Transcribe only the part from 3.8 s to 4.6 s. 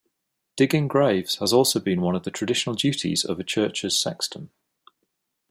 sexton.